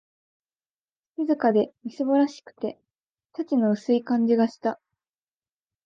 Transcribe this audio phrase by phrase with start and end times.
[1.17, 2.79] 静かで、みすぼらしくて、
[3.33, 4.79] 幸の薄い感じがした